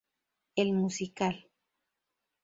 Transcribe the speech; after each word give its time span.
El 0.55 0.73
musical". 0.73 1.47